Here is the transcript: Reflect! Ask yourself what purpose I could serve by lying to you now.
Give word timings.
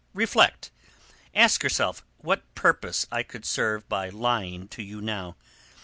Reflect! 0.15 0.71
Ask 1.35 1.61
yourself 1.61 2.03
what 2.17 2.55
purpose 2.55 3.05
I 3.11 3.21
could 3.21 3.45
serve 3.45 3.87
by 3.87 4.09
lying 4.09 4.67
to 4.69 4.81
you 4.81 4.99
now. 4.99 5.35